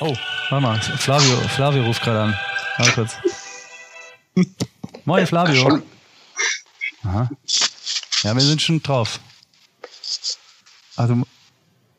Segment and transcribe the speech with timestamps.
[0.00, 0.16] Oh,
[0.50, 0.80] warte mal.
[0.80, 2.38] Flavio, Flavio ruft gerade an.
[2.76, 3.16] Warte kurz.
[5.04, 5.82] Moin, Flavio.
[7.04, 7.28] Aha.
[8.22, 9.20] Ja, wir sind schon drauf.
[10.96, 11.22] Also,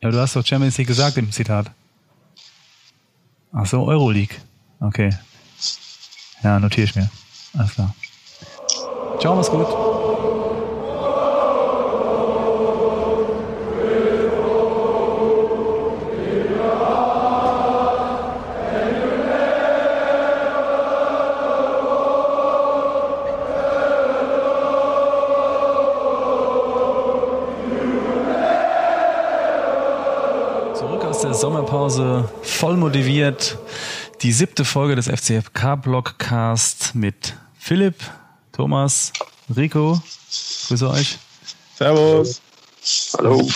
[0.00, 1.70] ja, du hast doch Champions League gesagt im Zitat.
[3.52, 4.36] Ach so, Euroleague.
[4.80, 5.10] Okay.
[6.42, 7.10] Ja, notiere ich mir.
[7.58, 7.94] Alles klar.
[9.20, 9.89] Ciao, mach's gut.
[31.70, 33.56] Sommerpause, voll motiviert.
[34.22, 37.94] Die siebte Folge des FCFK-Blogcast mit Philipp,
[38.50, 39.12] Thomas,
[39.54, 40.02] Rico.
[40.66, 41.18] Grüße euch.
[41.76, 42.40] Servus.
[43.16, 43.48] Hallo.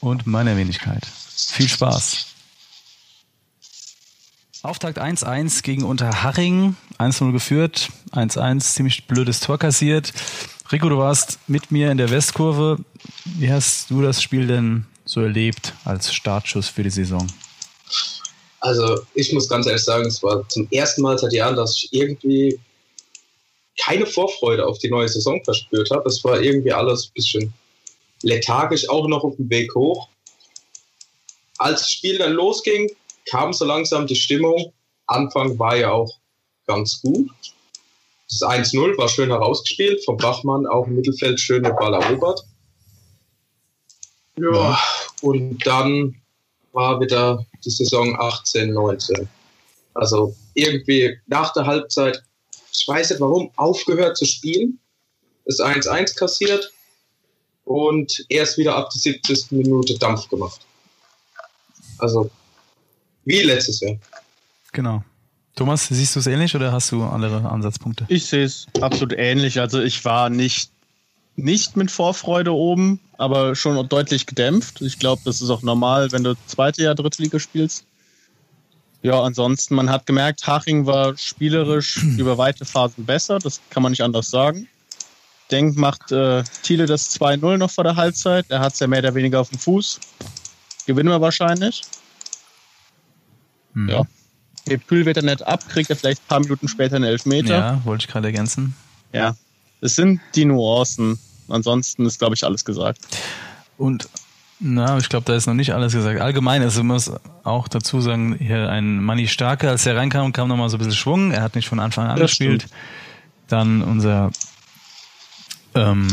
[0.00, 1.06] Und meiner Wenigkeit.
[1.06, 2.26] Viel Spaß.
[4.62, 6.76] Auftakt 1-1 gegen Unterhaching.
[6.98, 7.88] 1-0 geführt.
[8.12, 10.12] 1-1, ziemlich blödes Tor kassiert.
[10.70, 12.84] Rico, du warst mit mir in der Westkurve.
[13.24, 17.26] Wie hast du das Spiel denn so erlebt als Startschuss für die Saison?
[18.60, 21.92] Also ich muss ganz ehrlich sagen, es war zum ersten Mal seit Jahren, dass ich
[21.92, 22.58] irgendwie
[23.80, 26.08] keine Vorfreude auf die neue Saison verspürt habe.
[26.08, 27.54] Es war irgendwie alles ein bisschen
[28.22, 30.08] lethargisch, auch noch auf dem Weg hoch.
[31.58, 32.90] Als das Spiel dann losging,
[33.26, 34.72] kam so langsam die Stimmung.
[35.06, 36.12] Anfang war ja auch
[36.66, 37.30] ganz gut.
[38.28, 42.42] Das 1-0 war schön herausgespielt, vom Bachmann auch im Mittelfeld schön den Ball erobert.
[44.38, 44.78] Ja,
[45.22, 46.20] und dann
[46.76, 49.26] war wieder die Saison 18, 19.
[49.94, 52.22] Also irgendwie nach der Halbzeit,
[52.70, 54.78] ich weiß nicht warum, aufgehört zu spielen,
[55.46, 56.70] das 1-1 kassiert
[57.64, 59.52] und erst wieder ab der 70.
[59.52, 60.60] Minute Dampf gemacht.
[61.98, 62.30] Also
[63.24, 63.96] wie letztes Jahr.
[64.72, 65.02] Genau.
[65.54, 68.04] Thomas, siehst du es ähnlich oder hast du andere Ansatzpunkte?
[68.08, 69.58] Ich sehe es absolut ähnlich.
[69.58, 70.70] Also ich war nicht,
[71.36, 74.80] nicht mit Vorfreude oben, aber schon deutlich gedämpft.
[74.80, 77.84] Ich glaube, das ist auch normal, wenn du zweite Jahr Drittliga spielst.
[79.02, 83.38] Ja, ansonsten, man hat gemerkt, Haching war spielerisch über weite Phasen besser.
[83.38, 84.68] Das kann man nicht anders sagen.
[85.50, 88.46] Denk macht äh, Thiele das 2-0 noch vor der Halbzeit.
[88.48, 90.00] Er hat es ja mehr oder weniger auf dem Fuß.
[90.86, 91.82] Gewinnen wir wahrscheinlich.
[93.74, 93.88] Mhm.
[93.88, 94.02] Ja.
[94.66, 97.56] Hebt Kühlwetter nicht ab, kriegt er vielleicht ein paar Minuten später einen Elfmeter.
[97.56, 98.74] Ja, wollte ich gerade ergänzen.
[99.12, 99.36] Ja.
[99.80, 101.20] Es sind die Nuancen.
[101.48, 102.98] Ansonsten ist, glaube ich, alles gesagt.
[103.78, 104.08] Und
[104.58, 106.20] na, ich glaube, da ist noch nicht alles gesagt.
[106.20, 107.12] Allgemein, also man muss
[107.44, 110.94] auch dazu sagen, hier ein Manni Starke, als er reinkam, kam nochmal so ein bisschen
[110.94, 111.30] Schwung.
[111.30, 112.62] Er hat nicht von Anfang an Das gespielt.
[112.62, 112.74] stimmt.
[113.48, 114.30] Dann unser
[115.74, 116.08] ähm,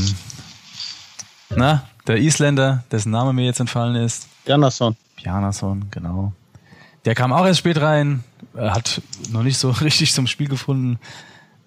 [1.49, 4.27] na, der Isländer, dessen Name mir jetzt entfallen ist.
[4.45, 4.95] Janasson.
[5.15, 6.33] Bjarnason, genau.
[7.05, 8.23] Der kam auch erst spät rein,
[8.53, 9.01] er hat
[9.31, 10.99] noch nicht so richtig zum Spiel gefunden.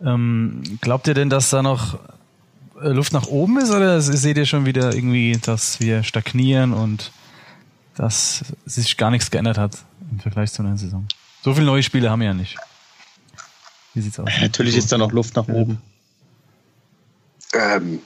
[0.05, 1.99] Ähm, glaubt ihr denn, dass da noch äh,
[2.81, 7.11] Luft nach oben ist oder seht ihr schon wieder irgendwie, dass wir stagnieren und
[7.97, 9.73] dass sich gar nichts geändert hat
[10.11, 11.07] im Vergleich zu einer Saison?
[11.43, 12.57] So viele neue Spiele haben wir ja nicht.
[13.95, 14.29] Wie sieht's aus?
[14.41, 15.81] Natürlich ist da noch Luft nach oben.
[17.55, 18.01] Ähm,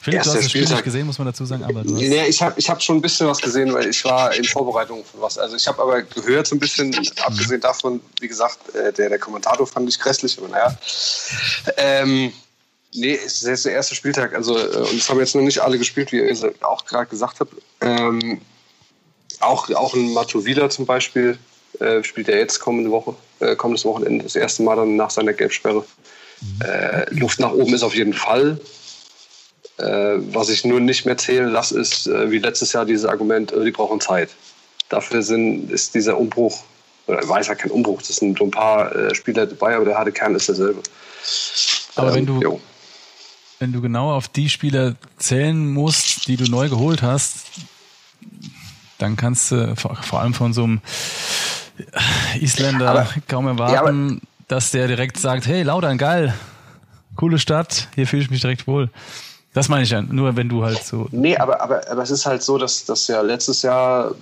[0.00, 0.84] Philipp, du hast das Spiel nicht Spieltag.
[0.84, 3.40] gesehen, muss man dazu sagen, aber nee, ich habe ich hab schon ein bisschen was
[3.40, 5.36] gesehen, weil ich war in Vorbereitung für was.
[5.36, 6.94] Also ich habe aber gehört so ein bisschen,
[7.24, 10.78] abgesehen davon, wie gesagt, äh, der, der Kommentator fand ich grässlich, aber naja.
[11.76, 12.32] Ähm,
[12.96, 14.34] nee, es ist jetzt der erste Spieltag.
[14.34, 17.40] Also, äh, und es haben jetzt noch nicht alle gespielt, wie ihr auch gerade gesagt
[17.40, 17.52] habt.
[17.80, 18.40] Ähm,
[19.40, 21.38] auch, auch ein Vida zum Beispiel
[21.80, 25.32] äh, spielt er jetzt kommende Woche, äh, kommendes Wochenende das erste Mal dann nach seiner
[25.32, 25.84] Gelbsperre.
[26.64, 28.58] Äh, Luft nach oben ist auf jeden Fall.
[29.78, 29.84] Äh,
[30.32, 34.00] was ich nur nicht mehr zählen lasse, ist wie letztes Jahr dieses Argument, die brauchen
[34.00, 34.30] Zeit.
[34.88, 36.62] Dafür sind, ist dieser Umbruch,
[37.06, 40.12] oder weiß ja kein Umbruch, das sind so ein paar Spieler dabei, aber der harte
[40.12, 40.82] Kern ist derselbe.
[41.96, 42.60] Aber wenn du- jo.
[43.58, 47.46] Wenn du genau auf die Spieler zählen musst, die du neu geholt hast,
[48.98, 50.80] dann kannst du vor, allem von so einem
[52.40, 56.34] Isländer Aber- kaum erwarten, dass der direkt sagt, hey, Laudern, geil,
[57.16, 58.90] coole Stadt, hier fühle ich mich direkt wohl.
[59.52, 61.08] Das meine ich ja, nur wenn du halt so...
[61.12, 64.14] Nee, aber, aber, aber es ist halt so, dass, dass ja letztes Jahr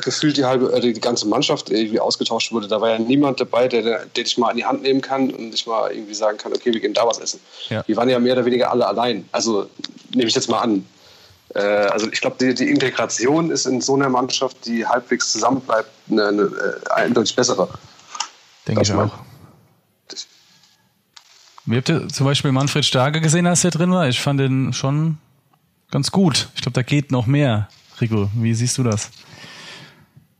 [0.00, 2.68] gefühlt die halbe, äh, die ganze Mannschaft irgendwie ausgetauscht wurde.
[2.68, 5.50] Da war ja niemand dabei, der, der dich mal an die Hand nehmen kann und
[5.50, 7.40] dich mal irgendwie sagen kann, okay, wir gehen da was essen.
[7.68, 7.82] Ja.
[7.82, 9.28] Die waren ja mehr oder weniger alle allein.
[9.32, 9.68] Also
[10.14, 10.86] nehme ich jetzt mal an.
[11.54, 15.90] Äh, also ich glaube, die, die Integration ist in so einer Mannschaft, die halbwegs zusammenbleibt,
[16.10, 17.68] eine, eine äh, eindeutig bessere.
[18.66, 19.10] Denke ich auch.
[21.64, 24.08] Wie habt ihr zum Beispiel Manfred Starke gesehen, als der drin war?
[24.08, 25.18] Ich fand den schon
[25.90, 26.48] ganz gut.
[26.56, 27.68] Ich glaube, da geht noch mehr.
[28.00, 29.10] Rico, wie siehst du das?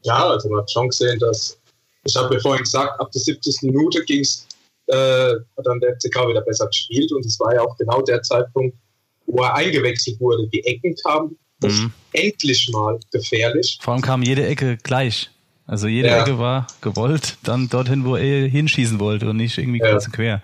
[0.03, 1.59] Ja, also man hat schon gesehen, dass
[2.05, 3.63] ich habe mir vorhin gesagt, ab der 70.
[3.63, 4.47] Minute ging's,
[4.87, 8.23] äh, hat dann der FCK wieder besser gespielt und es war ja auch genau der
[8.23, 8.77] Zeitpunkt,
[9.27, 10.49] wo er eingewechselt wurde.
[10.49, 11.93] Die Ecken kamen mhm.
[12.13, 13.79] endlich mal gefährlich.
[13.81, 15.31] Vor allem kam jede Ecke gleich.
[15.67, 16.23] Also jede ja.
[16.23, 19.91] Ecke war gewollt, dann dorthin, wo er hinschießen wollte und nicht irgendwie ja.
[19.91, 20.43] kreuz und quer.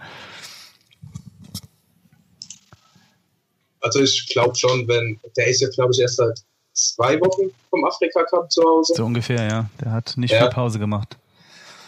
[3.81, 6.41] Also ich glaube schon, wenn, der ist ja glaube ich erst seit
[6.79, 8.95] zwei Wochen vom Afrika Cup zu Hause.
[8.97, 9.71] So ungefähr, ja.
[9.81, 10.41] Der hat nicht ja.
[10.41, 11.17] viel Pause gemacht.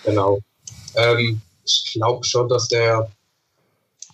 [0.05, 0.41] Genau.
[0.97, 3.11] Ähm, ich glaube schon, dass der,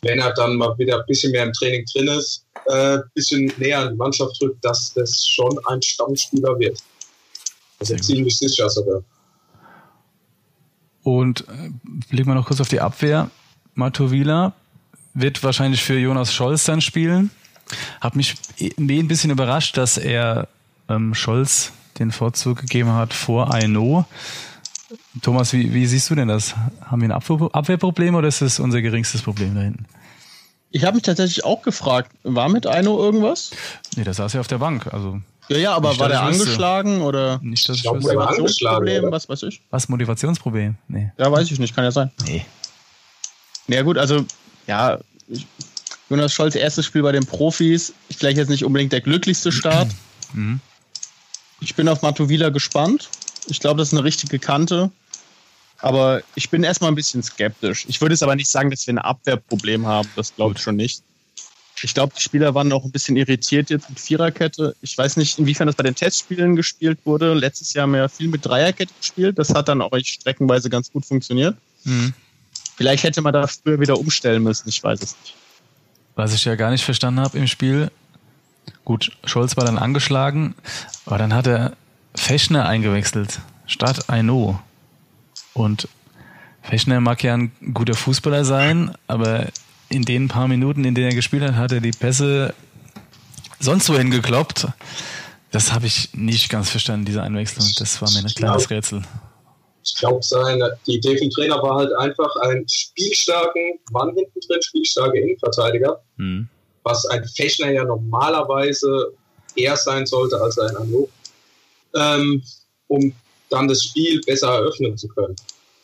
[0.03, 3.53] wenn er dann mal wieder ein bisschen mehr im Training drin ist, ein äh, bisschen
[3.59, 6.79] näher an die Mannschaft rückt, dass das schon ein Stammspieler wird.
[7.79, 9.03] Also ziemlich sicher sogar.
[11.03, 11.71] Und äh,
[12.11, 13.31] blicken wir noch kurz auf die Abwehr.
[13.75, 14.55] Matovila
[15.15, 17.31] wird wahrscheinlich für Jonas Scholz dann spielen.
[18.01, 18.35] Hat mich
[18.79, 20.49] ein bisschen überrascht, dass er
[20.89, 24.05] ähm, Scholz den Vorzug gegeben hat vor Aino.
[25.23, 26.55] Thomas, wie, wie siehst du denn das?
[26.85, 29.87] Haben wir ein Abwehr Abwehrproblem oder ist das unser geringstes Problem da hinten?
[30.71, 33.51] Ich habe mich tatsächlich auch gefragt, war mit Aino irgendwas?
[33.97, 34.93] Nee, der saß ja auf der Bank.
[34.93, 39.45] Also ja, ja, aber nicht, war der angeschlagen oder nicht das glaub, Motivationsproblem, was weiß
[39.45, 39.63] ich?
[39.71, 40.77] Was Motivationsproblem?
[40.89, 41.13] Nee.
[41.19, 42.11] Ja, weiß ich nicht, kann ja sein.
[42.27, 42.45] Nee.
[43.69, 44.25] Na ja, gut, also
[44.67, 44.99] ja,
[45.29, 45.47] ich,
[46.11, 49.89] Jonas Scholz erstes Spiel bei den Profis, vielleicht jetzt nicht unbedingt der glücklichste Start.
[50.33, 50.61] Mhm.
[51.61, 53.09] Ich bin auf Matovila gespannt.
[53.49, 54.91] Ich glaube, das ist eine richtige Kante.
[55.79, 57.85] Aber ich bin erstmal ein bisschen skeptisch.
[57.89, 60.09] Ich würde es aber nicht sagen, dass wir ein Abwehrproblem haben.
[60.17, 61.03] Das glaube ich schon nicht.
[61.83, 64.75] Ich glaube, die Spieler waren auch ein bisschen irritiert jetzt mit Viererkette.
[64.81, 67.35] Ich weiß nicht, inwiefern das bei den Testspielen gespielt wurde.
[67.35, 69.39] Letztes Jahr haben wir ja viel mit Dreierkette gespielt.
[69.39, 71.57] Das hat dann auch streckenweise ganz gut funktioniert.
[71.85, 72.15] Mhm.
[72.77, 74.69] Vielleicht hätte man da früher wieder umstellen müssen.
[74.69, 75.35] Ich weiß es nicht.
[76.15, 77.91] Was ich ja gar nicht verstanden habe im Spiel,
[78.87, 80.55] gut, Scholz war dann angeschlagen,
[81.07, 81.77] aber dann hat er
[82.15, 84.61] Fechner eingewechselt statt Aino.
[85.55, 85.89] Und
[86.63, 89.47] Fechner mag ja ein guter Fußballer sein, aber
[89.89, 92.55] in den paar Minuten, in denen er gespielt hat, hat er die Pässe
[93.61, 94.67] sonst wohin gekloppt.
[95.53, 97.67] Das habe ich nicht ganz verstanden, diese Einwechslung.
[97.79, 99.03] Das war mir ein kleines Rätsel.
[99.85, 100.21] Ich glaube,
[100.87, 106.49] die Idee vom Trainer war halt einfach einen spielstarken Mann hinten drin, spielstarke Innenverteidiger, mhm.
[106.83, 109.13] was ein Fechner ja normalerweise
[109.57, 111.09] eher sein sollte als ein Anruf,
[111.95, 112.43] ähm,
[112.89, 113.13] um
[113.51, 115.37] dann das Spiel besser eröffnen zu können.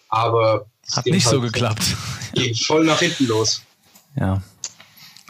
[0.09, 1.83] Aber hat nicht halt so geklappt.
[2.35, 3.63] Ging voll nach hinten los.
[4.17, 4.43] Ja.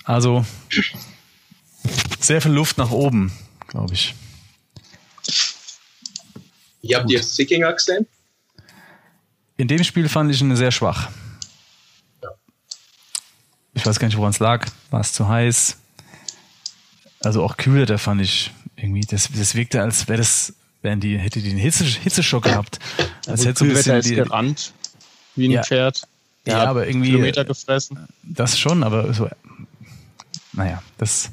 [0.05, 0.44] Also
[2.21, 3.33] sehr viel Luft nach oben,
[3.69, 4.15] glaube ich.
[6.83, 8.06] Wie habt ihr Sickinger gesehen?
[9.56, 11.11] In dem Spiel fand ich ihn sehr schwach.
[12.23, 12.31] Ja.
[13.75, 14.67] Ich weiß gar nicht, woran es lag.
[14.91, 15.77] War es zu heiß?
[17.24, 21.19] Also auch Kühler, da fand ich irgendwie, das, das wirkte, als wäre das, wären die,
[21.19, 22.78] hätte die einen Hitze, Hitzeschock gehabt.
[22.98, 24.72] Als also hätte so ein bisschen ist die, gerannt,
[25.36, 26.02] wie ein ja, Pferd.
[26.44, 27.10] Ja, ja, aber irgendwie.
[27.10, 28.08] Kilometer gefressen.
[28.22, 29.28] Das schon, aber so.
[30.52, 31.30] Naja, das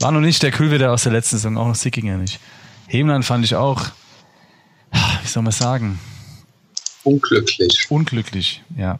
[0.00, 2.40] war noch nicht der Kühlwetter aus der letzten Saison, auch noch Sickinger nicht.
[2.88, 3.86] Hemland fand ich auch,
[5.22, 6.00] wie soll man sagen?
[7.04, 7.86] Unglücklich.
[7.88, 8.98] Unglücklich, ja.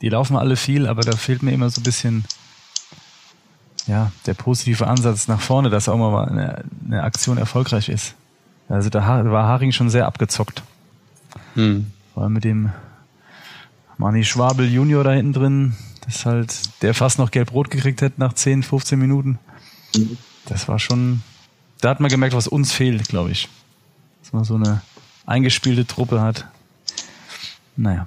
[0.00, 2.24] Die laufen alle viel, aber da fehlt mir immer so ein bisschen,
[3.86, 8.14] ja, der positive Ansatz nach vorne, dass auch mal eine, eine Aktion erfolgreich ist.
[8.68, 9.00] Also da
[9.30, 10.62] war Haring schon sehr abgezockt.
[11.54, 11.90] Hm.
[12.12, 12.72] Vor allem mit dem
[13.98, 18.32] Manni Schwabel Junior da hinten drin, das halt, der fast noch gelb-rot gekriegt hat nach
[18.32, 19.38] 10, 15 Minuten.
[20.46, 21.22] Das war schon,
[21.80, 23.48] da hat man gemerkt, was uns fehlt, glaube ich.
[24.22, 24.82] Dass man so eine
[25.24, 26.46] eingespielte Truppe hat.
[27.76, 28.06] Naja.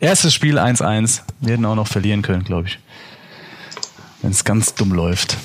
[0.00, 1.22] Erstes Spiel 1-1.
[1.40, 2.78] Wir hätten auch noch verlieren können, glaube ich.
[4.22, 5.36] Wenn es ganz dumm läuft.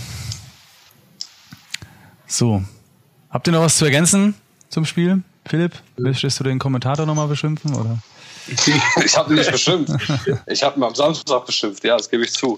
[2.27, 2.63] So.
[3.29, 4.35] Habt ihr noch was zu ergänzen
[4.69, 5.23] zum Spiel?
[5.45, 7.75] Philipp, möchtest du den Kommentator nochmal beschimpfen?
[7.75, 7.99] Oder?
[8.47, 9.93] ich habe ihn nicht beschimpft.
[10.47, 12.57] Ich habe ihn am Samstag beschimpft, ja, das gebe ich zu.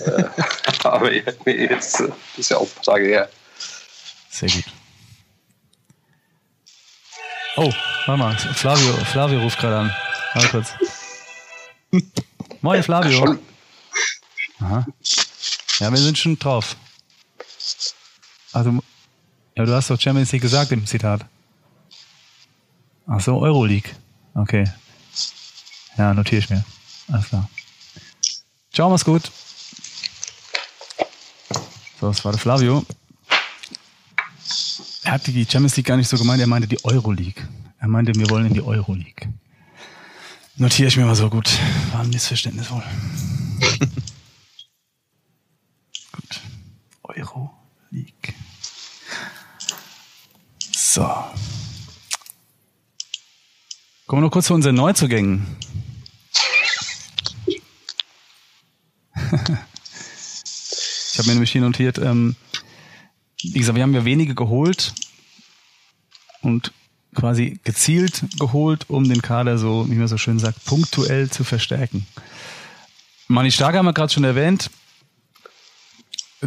[0.00, 0.24] Äh,
[0.84, 2.02] aber jetzt
[2.36, 3.28] ist ja auch ein paar Tage her.
[4.30, 4.64] Sehr gut.
[7.56, 7.72] Oh,
[8.06, 9.94] warte mal, Flavio, Flavio ruft gerade an.
[10.34, 10.72] Warte kurz.
[12.60, 13.38] Moin, Flavio.
[14.60, 14.86] Aha.
[15.78, 16.76] Ja, wir sind schon drauf.
[18.52, 18.78] Also,
[19.56, 21.24] ja, du hast doch Champions League gesagt im Zitat.
[23.06, 23.90] Ach so, Euroleague.
[24.34, 24.64] Okay.
[25.96, 26.64] Ja, notiere ich mir.
[27.08, 27.48] Alles klar.
[28.72, 29.30] Ciao, mach's gut.
[32.00, 32.84] So, das war der Flavio.
[35.02, 37.42] Er hat die Champions League gar nicht so gemeint, er meinte die Euroleague.
[37.80, 39.32] Er meinte, wir wollen in die Euroleague.
[40.56, 41.48] Notiere ich mir mal so gut.
[41.92, 42.82] War ein Missverständnis wohl.
[46.12, 46.40] gut.
[47.18, 48.34] Euroleague.
[50.72, 51.02] So.
[54.06, 55.46] Kommen wir noch kurz zu unseren Neuzugängen.
[59.14, 59.28] ich
[61.18, 62.36] habe mir nämlich hier notiert, ähm,
[63.42, 64.94] wie gesagt, wir haben ja wenige geholt
[66.40, 66.72] und
[67.14, 72.06] quasi gezielt geholt, um den Kader so, wie man so schön sagt, punktuell zu verstärken.
[73.26, 74.70] Mani Stark haben wir gerade schon erwähnt.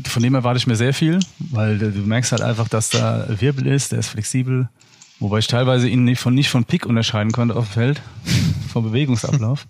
[0.06, 3.68] Von dem erwarte ich mir sehr viel, weil du merkst halt einfach, dass da Wirbel
[3.68, 4.70] ist, der ist flexibel.
[5.20, 8.02] Wobei ich teilweise ihn nicht von, nicht von Pick unterscheiden konnte auf dem Feld,
[8.72, 9.68] vom Bewegungsablauf.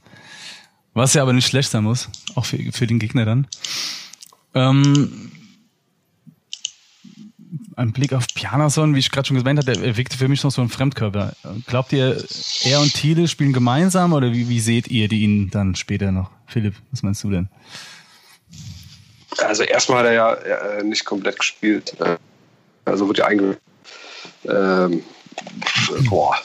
[0.94, 3.48] Was ja aber nicht schlecht sein muss, auch für, für den Gegner dann.
[4.54, 5.32] Ähm,
[7.76, 10.52] ein Blick auf Pianason, wie ich gerade schon gesagt habe, der wirkte für mich noch
[10.52, 11.34] so ein Fremdkörper.
[11.66, 12.24] Glaubt ihr,
[12.64, 16.30] er und Thiele spielen gemeinsam oder wie, wie seht ihr die ihn dann später noch?
[16.48, 17.50] Philipp, was meinst du denn?
[19.44, 21.96] Also erstmal hat er ja äh, nicht komplett gespielt.
[22.00, 22.18] Äh,
[22.86, 23.58] also wird ja einge...
[24.46, 25.04] Ähm,
[26.10, 26.36] boah.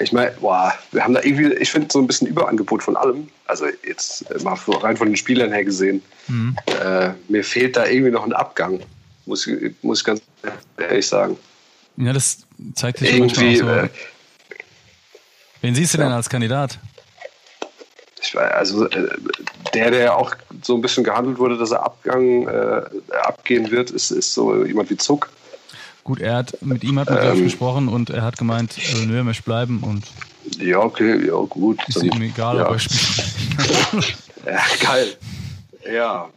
[0.00, 3.28] Ich meine, boah, wir haben da irgendwie, ich finde, so ein bisschen Überangebot von allem.
[3.46, 6.02] Also jetzt mal rein von den Spielern her gesehen.
[6.26, 6.56] Mhm.
[6.82, 8.80] Äh, mir fehlt da irgendwie noch ein Abgang,
[9.26, 9.48] muss,
[9.82, 10.22] muss ich ganz
[10.76, 11.38] ehrlich sagen.
[11.96, 12.38] Ja, das
[12.74, 13.56] zeigt sich irgendwie.
[13.56, 13.68] So.
[13.68, 13.88] Äh,
[15.62, 16.04] Wen siehst du ja.
[16.04, 16.78] denn als Kandidat?
[18.34, 18.86] Also
[19.74, 22.82] der, der auch so ein bisschen gehandelt wurde, dass er Abgang äh,
[23.22, 25.30] abgehen wird, ist, ist so jemand wie Zuck.
[26.04, 29.16] Gut, er hat mit ihm hat man ähm, gesprochen und er hat gemeint, äh, nö,
[29.16, 30.04] er möchte bleiben und
[30.58, 31.80] ja, okay, ja, gut.
[31.88, 32.66] Ist dann, ihm egal, ja.
[32.66, 34.16] aber er spielt.
[34.46, 35.16] ja, geil.
[35.92, 36.28] Ja.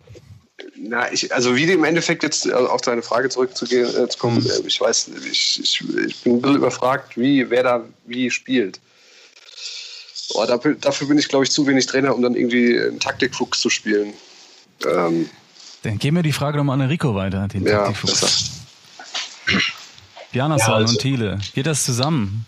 [0.75, 4.37] Na, ich, also wie im Endeffekt jetzt äh, auf deine Frage zurückzugehen, äh, zu kommen,
[4.37, 4.65] mhm.
[4.65, 8.79] ich weiß, ich, ich, ich bin ein bisschen überfragt, wie, wer da wie spielt.
[10.33, 13.59] Oh, dafür, dafür bin ich, glaube ich, zu wenig Trainer, um dann irgendwie einen Taktikfuchs
[13.59, 14.13] zu spielen.
[14.85, 15.29] Ähm,
[15.83, 18.21] dann geben wir die Frage nochmal an Enrico weiter, den ja, Taktikfuchs.
[18.21, 19.61] Besser.
[20.31, 21.39] Bjarnason ja, also, und Thiele.
[21.53, 22.45] Geht das zusammen?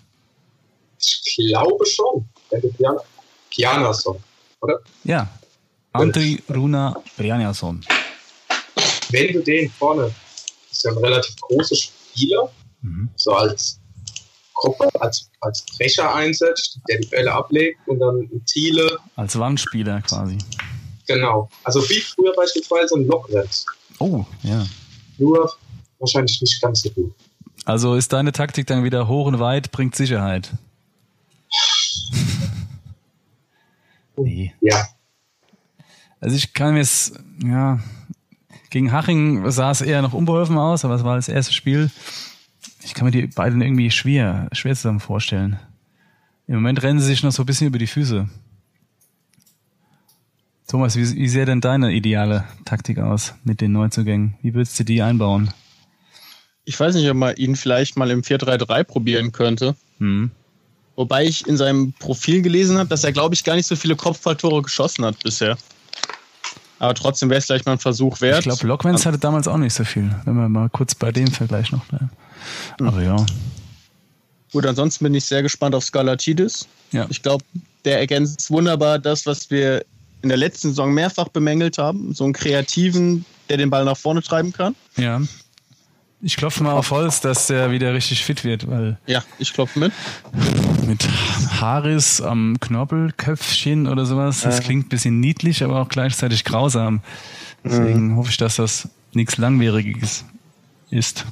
[0.99, 2.25] Ich glaube schon.
[3.55, 4.17] Bjarnason,
[4.61, 4.79] oder?
[5.03, 5.27] Ja.
[5.93, 7.83] Andri Runa Bjarnason.
[9.09, 10.13] Wenn du den vorne,
[10.71, 13.09] ist ja ein relativ großer Spieler, mhm.
[13.15, 13.80] so als
[14.61, 18.97] Gruppe, als, als Brecher einsetzt, der die Bälle ablegt und dann Thiele.
[19.15, 20.37] Als Wandspieler quasi.
[21.07, 21.49] Genau.
[21.63, 23.65] Also wie früher beispielsweise ein Lokrenz.
[23.99, 24.65] Oh, ja.
[25.17, 25.51] Nur
[25.99, 27.13] wahrscheinlich nicht ganz so gut.
[27.65, 30.51] Also ist deine Taktik dann wieder hoch und weit, bringt Sicherheit?
[34.15, 34.53] nee.
[34.61, 34.87] Ja.
[36.19, 37.13] Also ich kann mir es,
[37.43, 37.79] ja,
[38.69, 41.89] gegen Haching sah es eher noch unbeholfen aus, aber es war das erste Spiel.
[42.83, 45.59] Ich kann mir die beiden irgendwie schwer, schwer zusammen vorstellen.
[46.47, 48.27] Im Moment rennen sie sich noch so ein bisschen über die Füße.
[50.67, 54.35] Thomas, wie, wie sähe denn deine ideale Taktik aus mit den Neuzugängen?
[54.41, 55.53] Wie würdest du die einbauen?
[56.63, 59.75] Ich weiß nicht, ob man ihn vielleicht mal im 4-3-3 probieren könnte.
[59.99, 60.31] Mhm.
[60.95, 63.95] Wobei ich in seinem Profil gelesen habe, dass er, glaube ich, gar nicht so viele
[63.95, 65.57] Kopfballtore geschossen hat bisher.
[66.81, 68.39] Aber trotzdem wäre es vielleicht mal ein Versuch wert.
[68.39, 71.27] Ich glaube, Lockmans hatte damals auch nicht so viel, wenn wir mal kurz bei dem
[71.27, 72.09] Vergleich noch bleiben.
[72.79, 72.87] Mhm.
[72.87, 73.15] Aber ja.
[74.51, 76.67] Gut, ansonsten bin ich sehr gespannt auf Skalatidis.
[76.91, 77.05] Ja.
[77.09, 77.45] Ich glaube,
[77.85, 79.85] der ergänzt wunderbar das, was wir
[80.23, 82.15] in der letzten Saison mehrfach bemängelt haben.
[82.15, 84.75] So einen Kreativen, der den Ball nach vorne treiben kann.
[84.97, 85.21] Ja.
[86.23, 88.99] Ich klopfe mal auf Holz, dass der wieder richtig fit wird, weil.
[89.07, 89.91] Ja, ich klopfe mit.
[90.85, 91.07] Mit
[91.59, 94.41] Haares am Knorpelköpfchen oder sowas.
[94.41, 94.63] Das äh.
[94.63, 97.01] klingt ein bisschen niedlich, aber auch gleichzeitig grausam.
[97.63, 98.17] Deswegen mhm.
[98.17, 100.25] hoffe ich, dass das nichts Langwieriges
[100.91, 101.25] ist.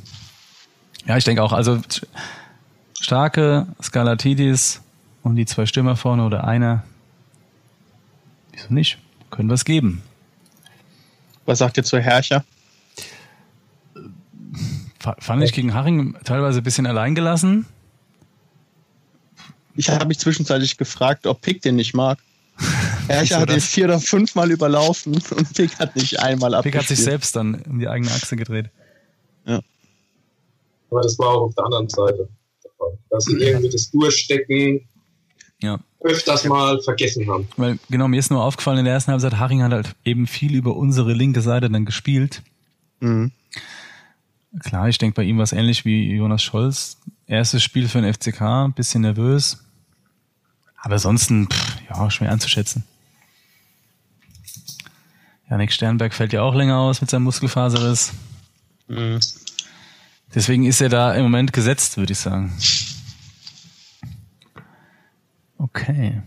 [1.06, 1.80] Ja, ich denke auch, also
[3.00, 4.82] starke Skalatidis
[5.24, 6.84] und die zwei Stürmer vorne oder einer.
[8.52, 8.98] Wieso nicht?
[9.30, 10.02] Können wir es geben.
[11.46, 12.44] Was sagt ihr zu Herrscher?
[15.00, 17.66] Fand ich gegen Haring teilweise ein bisschen alleingelassen.
[19.76, 22.20] Ich habe mich zwischenzeitlich gefragt, ob Pick den nicht mag.
[23.08, 26.74] Herrscher hat ihn vier oder fünfmal überlaufen und Pick hat nicht einmal abgespielt.
[26.74, 28.70] Pick hat sich selbst dann um die eigene Achse gedreht.
[29.46, 29.62] Ja.
[30.92, 32.28] Aber das war auch auf der anderen Seite.
[33.10, 34.82] Dass sie irgendwie das Durchstecken
[35.62, 35.80] ja.
[36.02, 37.48] öfters mal vergessen haben.
[37.58, 40.56] Weil, genau, mir ist nur aufgefallen, in der ersten Halbzeit, Haring hat halt eben viel
[40.56, 42.42] über unsere linke Seite dann gespielt.
[43.00, 43.32] Mhm.
[44.58, 46.98] Klar, ich denke bei ihm war es ähnlich wie Jonas Scholz.
[47.28, 49.64] Erstes Spiel für den FCK, ein bisschen nervös.
[50.82, 52.84] Aber ansonsten, pff, ja, schwer einzuschätzen.
[55.50, 58.14] Janik Sternberg fällt ja auch länger aus mit seinem Muskelfaserriss.
[58.88, 59.20] Mhm.
[60.34, 62.54] Deswegen ist er da im Moment gesetzt, würde ich sagen.
[65.58, 66.22] Okay.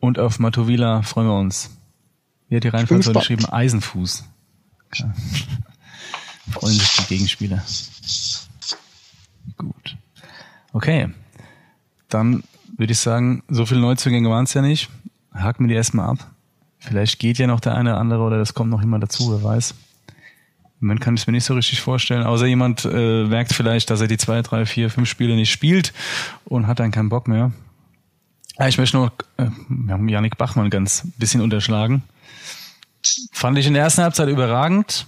[0.00, 1.70] Und auf Matovila freuen wir uns.
[2.48, 3.46] Wie hat die Reihenfolge geschrieben?
[3.46, 4.24] Eisenfuß.
[6.52, 7.62] Freuen sich die Gegenspieler.
[9.56, 9.96] Gut.
[10.72, 11.08] Okay.
[12.08, 12.42] Dann
[12.76, 14.88] würde ich sagen, so viele Neuzugänge waren es ja nicht.
[15.34, 16.30] Haken wir die erstmal ab.
[16.78, 19.42] Vielleicht geht ja noch der eine oder andere oder das kommt noch jemand dazu, wer
[19.42, 19.74] weiß.
[20.80, 24.06] Man kann es mir nicht so richtig vorstellen, außer jemand äh, merkt vielleicht, dass er
[24.06, 25.92] die zwei, drei, vier, fünf Spiele nicht spielt
[26.44, 27.50] und hat dann keinen Bock mehr.
[28.58, 32.04] Ja, ich möchte noch, äh, wir haben Janik Bachmann ganz bisschen unterschlagen.
[33.32, 35.06] Fand ich in der ersten Halbzeit überragend.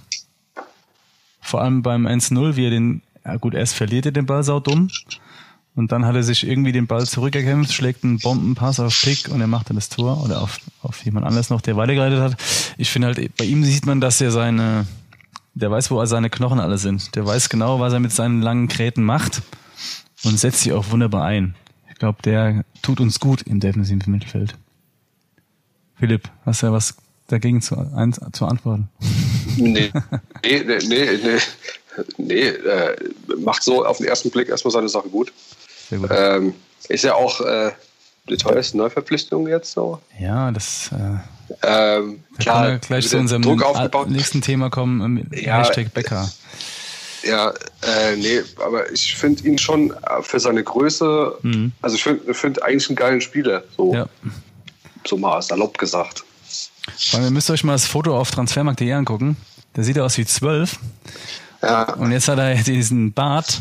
[1.51, 4.61] Vor allem beim 1-0, wie er den, ja gut, erst verliert er den Ball sau
[4.61, 4.89] dumm.
[5.75, 9.41] Und dann hat er sich irgendwie den Ball zurückerkämpft, schlägt einen Bombenpass auf Pick und
[9.41, 12.37] er macht dann das Tor oder auf, auf jemand anders noch, der weitergeleitet hat.
[12.79, 14.87] Ich finde halt, bei ihm sieht man, dass er seine,
[15.55, 17.17] der weiß, wo seine Knochen alle sind.
[17.17, 19.43] Der weiß genau, was er mit seinen langen Gräten macht
[20.23, 21.57] und setzt sich auch wunderbar ein.
[21.89, 24.55] Ich glaube, der tut uns gut im defensiven Mittelfeld.
[25.97, 26.97] Philipp, hast du ja was
[27.31, 28.89] dagegen zu, ein, zu antworten?
[29.57, 29.91] Nee,
[30.45, 31.39] nee, nee, nee,
[32.19, 32.97] nee, äh,
[33.39, 35.33] macht so auf den ersten Blick erstmal seine Sache gut.
[35.89, 36.11] Sehr gut.
[36.13, 36.55] Ähm,
[36.89, 37.73] ist ja auch äh,
[38.29, 40.01] die teuerste Neuverpflichtung jetzt so.
[40.19, 40.91] Ja, das.
[40.93, 41.19] Äh,
[41.63, 43.43] ähm, klar, wir gleich zu unserem
[44.09, 45.01] nächsten Thema kommen.
[45.01, 46.31] Ähm, ja, Hashtag Becker.
[47.23, 47.51] Ja,
[47.83, 51.73] äh, nee, aber ich finde ihn schon für seine Größe, mhm.
[51.83, 54.07] also ich finde find eigentlich einen geilen Spieler, so, ja.
[55.07, 56.25] so mal salopp gesagt.
[57.13, 59.37] Weil ihr müsst euch mal das Foto auf transfermarkt.de angucken.
[59.77, 60.79] Der sieht aus wie zwölf.
[61.63, 61.93] Ja.
[61.95, 63.61] Und jetzt hat er diesen Bart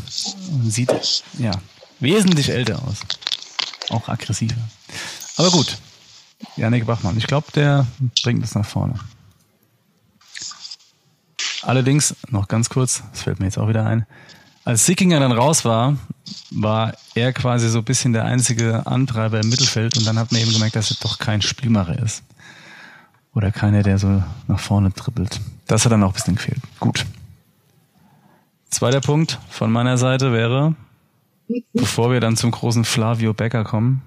[0.52, 0.90] und sieht
[1.38, 1.52] ja
[2.00, 3.00] wesentlich älter aus.
[3.90, 4.56] Auch aggressiver.
[5.36, 5.78] Aber gut.
[6.56, 7.16] Janik Bachmann.
[7.18, 7.86] Ich glaube, der
[8.22, 8.94] bringt es nach vorne.
[11.62, 14.06] Allerdings, noch ganz kurz, das fällt mir jetzt auch wieder ein.
[14.64, 15.96] Als Sickinger dann raus war,
[16.50, 20.40] war er quasi so ein bisschen der einzige Antreiber im Mittelfeld und dann hat man
[20.40, 22.22] eben gemerkt, dass er doch kein Spielmacher ist.
[23.34, 25.40] Oder keiner, der so nach vorne trippelt.
[25.66, 26.60] Das hat dann auch ein bisschen gefehlt.
[26.80, 27.06] Gut.
[28.70, 30.74] Zweiter Punkt von meiner Seite wäre,
[31.72, 34.02] bevor wir dann zum großen Flavio Becker kommen.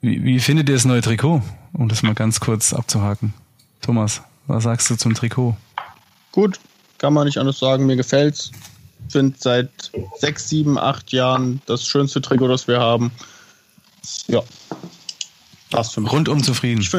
[0.00, 1.42] Wie, wie findet ihr das neue Trikot?
[1.72, 3.34] Um das mal ganz kurz abzuhaken.
[3.80, 5.56] Thomas, was sagst du zum Trikot?
[6.32, 6.60] Gut,
[6.98, 7.86] kann man nicht anders sagen.
[7.86, 8.50] Mir gefällt's.
[9.08, 13.10] Finde seit sechs, sieben, acht Jahren das schönste Trikot, das wir haben.
[14.28, 14.42] Ja,
[15.76, 16.10] Passt für mich.
[16.10, 16.80] Rundum zufrieden.
[16.80, 16.90] Ich,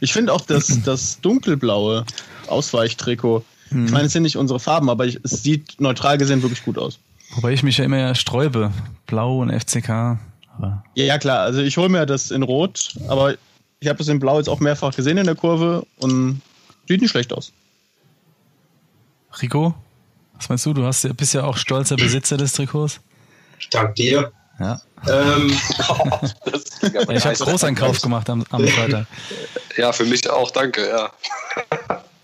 [0.00, 2.04] ich finde auch das, das dunkelblaue
[2.48, 3.44] Ausweichtrikot.
[3.70, 3.86] Mhm.
[3.86, 6.76] Ich meine, es sind nicht unsere Farben, aber ich, es sieht neutral gesehen wirklich gut
[6.76, 6.98] aus.
[7.36, 8.72] Wobei ich mich ja immer sträube.
[9.06, 10.18] Blau und FCK.
[10.58, 11.40] Aber ja, ja, klar.
[11.40, 13.34] Also ich hole mir das in Rot, aber
[13.78, 16.40] ich habe das in Blau jetzt auch mehrfach gesehen in der Kurve und
[16.88, 17.52] sieht nicht schlecht aus.
[19.40, 19.74] Rico,
[20.34, 20.72] was meinst du?
[20.72, 23.00] Du hast, bist ja auch stolzer Besitzer des Trikots.
[23.70, 24.32] Dank dir.
[24.58, 24.80] Ja.
[25.08, 25.50] Ähm,
[27.10, 29.06] ich habe Großeinkauf gemacht am, am Freitag.
[29.76, 31.12] Ja, für mich auch, danke, ja.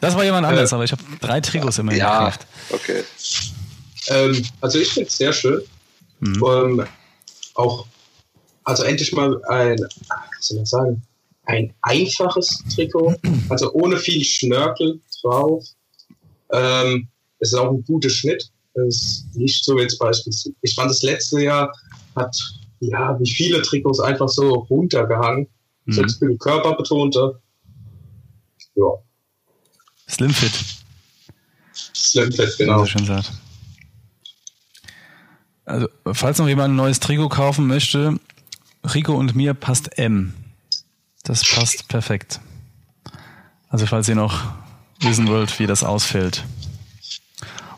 [0.00, 2.46] Das war jemand anderes, äh, aber ich habe drei Trikots immer ja, gekauft.
[2.70, 3.04] okay.
[4.08, 5.62] Ähm, also ich finde es sehr schön.
[6.20, 6.44] Mhm.
[6.44, 6.86] Ähm,
[7.54, 7.86] auch,
[8.64, 11.02] also endlich mal ein, was soll ich sagen,
[11.44, 13.14] ein einfaches Trikot,
[13.48, 15.64] also ohne viel Schnörkel drauf.
[16.52, 18.50] Ähm, es ist auch ein guter Schnitt.
[18.74, 20.54] Es ist nicht so jetzt beispielsweise.
[20.62, 21.72] Ich fand das letzte Jahr
[22.16, 22.36] hat,
[22.80, 25.46] ja, wie viele Trikots einfach so runtergehangen.
[25.84, 25.92] Mhm.
[25.92, 27.40] Selbst für den Körper betonte.
[28.74, 28.90] Ja.
[30.08, 30.52] Slimfit.
[31.94, 32.80] Slimfit, genau.
[32.80, 33.32] Also schon sagt.
[35.64, 38.18] Also, falls noch jemand ein neues Trikot kaufen möchte,
[38.94, 40.34] Rico und mir passt M.
[41.22, 42.40] Das passt perfekt.
[43.68, 44.42] Also, falls ihr noch
[45.00, 46.44] wissen wollt, wie das ausfällt.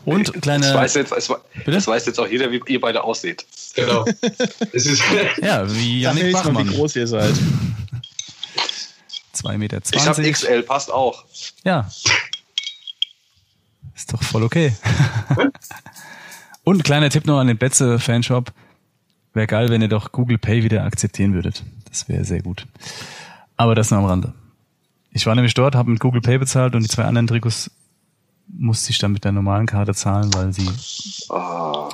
[0.03, 0.65] Und kleine.
[0.65, 1.11] Das weiß jetzt,
[1.65, 3.45] das weiß jetzt auch jeder, wie ihr beide aussieht.
[3.75, 4.05] Genau.
[4.71, 5.03] es ist
[5.41, 6.69] ja, wie Janik Bachmann.
[6.69, 7.33] wie groß ihr seid.
[9.35, 9.79] 2,20 Meter.
[9.91, 11.25] Ich habe XL, passt auch.
[11.63, 11.89] Ja.
[13.95, 14.73] Ist doch voll okay.
[16.63, 18.51] Und kleiner Tipp noch an den Betze Fanshop.
[19.33, 21.63] Wäre geil, wenn ihr doch Google Pay wieder akzeptieren würdet.
[21.89, 22.65] Das wäre sehr gut.
[23.57, 24.33] Aber das nur am Rande.
[25.11, 27.71] Ich war nämlich dort, habe mit Google Pay bezahlt und die zwei anderen Trikots
[28.47, 30.69] musste ich dann mit der normalen Karte zahlen, weil sie
[31.29, 31.89] oh.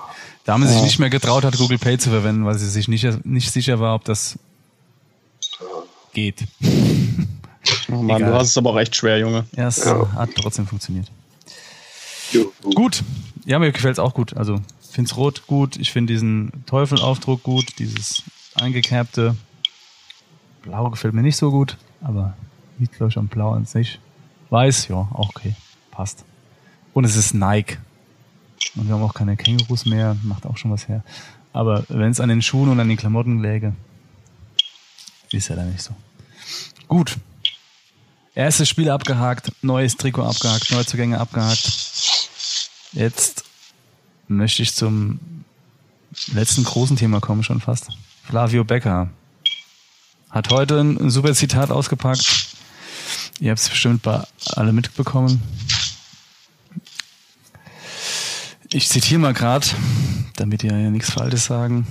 [0.46, 3.52] Dame sich nicht mehr getraut hat, Google Pay zu verwenden, weil sie sich nicht, nicht
[3.52, 4.38] sicher war, ob das
[6.14, 6.46] geht.
[7.92, 9.46] Oh Mann, du hast es aber auch echt schwer, Junge.
[9.56, 10.12] Ja, es ja.
[10.14, 11.12] hat trotzdem funktioniert.
[12.32, 12.52] Jo.
[12.74, 13.04] Gut.
[13.46, 14.36] Ja, mir gefällt es auch gut.
[14.36, 15.78] Also, ich finde es rot gut.
[15.78, 17.80] Ich finde diesen Teufelaufdruck gut.
[17.80, 18.24] Dieses
[18.56, 19.36] eingekerbte
[20.64, 21.78] Blau gefällt mir nicht so gut.
[22.02, 22.36] Aber
[22.80, 24.00] liegt, glaube ich, am Blau an sich.
[24.50, 25.56] Weiß, ja, auch okay.
[25.92, 26.26] Passt.
[26.94, 27.78] Und es ist Nike.
[28.76, 31.04] Und wir haben auch keine Kängurus mehr, macht auch schon was her.
[31.54, 33.74] Aber wenn es an den Schuhen und an den Klamotten läge,
[35.32, 35.96] ist ja da nicht so.
[36.88, 37.18] Gut.
[38.34, 41.70] Erstes Spiel abgehakt, neues Trikot abgehakt, Neuzugänge abgehakt.
[42.94, 43.44] Jetzt
[44.28, 45.20] möchte ich zum
[46.34, 47.90] letzten großen Thema kommen schon fast.
[48.24, 49.10] Flavio Becker
[50.30, 52.56] hat heute ein, ein super Zitat ausgepackt.
[53.40, 54.24] Ihr habt es bestimmt bei
[54.56, 55.42] alle mitbekommen.
[58.74, 59.68] Ich zitiere mal gerade,
[60.38, 61.86] damit ihr ja nichts Falsches sagen.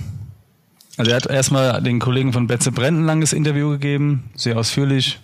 [0.97, 5.19] Also er hat erstmal den Kollegen von Betze Brent ein langes Interview gegeben, sehr ausführlich,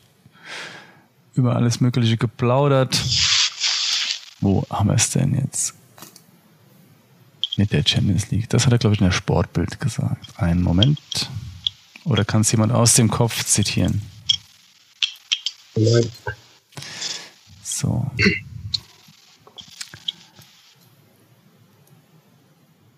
[1.33, 3.01] über alles Mögliche geplaudert.
[4.39, 5.73] Wo haben wir es denn jetzt?
[7.57, 8.49] Mit der Champions League.
[8.49, 10.39] Das hat er, glaube ich, in der Sportbild gesagt.
[10.39, 10.99] Einen Moment.
[12.03, 14.03] Oder kann es jemand aus dem Kopf zitieren?
[15.75, 16.07] Nein.
[17.63, 18.11] So.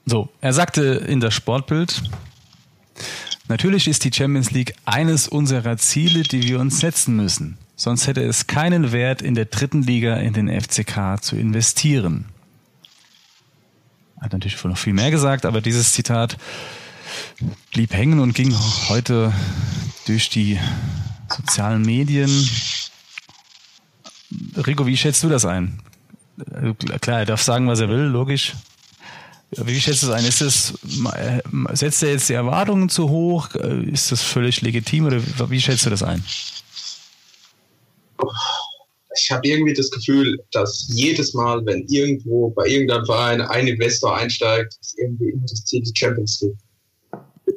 [0.10, 2.02] So, er sagte in der Sportbild,
[3.48, 7.60] natürlich ist die Champions League eines unserer Ziele, die wir uns setzen müssen.
[7.76, 12.26] Sonst hätte es keinen Wert, in der dritten Liga in den FCK zu investieren.
[14.20, 16.38] Hat natürlich noch viel mehr gesagt, aber dieses Zitat
[17.72, 18.52] blieb hängen und ging
[18.88, 19.32] heute
[20.08, 20.60] durch die
[21.30, 22.50] sozialen Medien.
[24.58, 25.80] Rico, wie schätzt du das ein?
[26.52, 28.56] Also klar, er darf sagen, was er will, logisch.
[29.52, 30.26] Wie schätzt du das ein?
[30.26, 30.74] Ist das,
[31.74, 33.56] setzt er jetzt die Erwartungen zu hoch?
[33.56, 36.24] Ist das völlig legitim oder wie schätzt du das ein?
[39.18, 44.16] Ich habe irgendwie das Gefühl, dass jedes Mal, wenn irgendwo bei irgendeinem Verein ein Investor
[44.16, 46.56] einsteigt, ist irgendwie immer das Ziel die Champions League.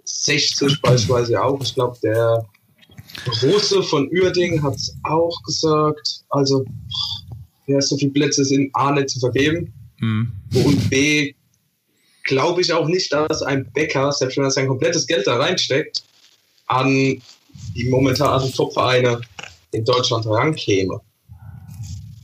[0.05, 1.61] 60 beispielsweise auch.
[1.63, 2.45] Ich glaube, der
[3.43, 6.23] Russe von Uerding hat es auch gesagt.
[6.31, 6.65] Also,
[7.67, 9.73] ja, so viele Plätze sind A nicht zu vergeben.
[10.01, 10.33] Mhm.
[10.55, 11.35] Und B,
[12.25, 16.03] glaube ich auch nicht, dass ein Bäcker, selbst wenn er sein komplettes Geld da reinsteckt,
[16.67, 17.21] an
[17.77, 19.21] die momentanen Top-Vereine
[19.73, 21.01] in Deutschland rankäme.